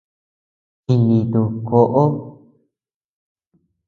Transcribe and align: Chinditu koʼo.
Chinditu 0.83 1.41
koʼo. 1.67 2.03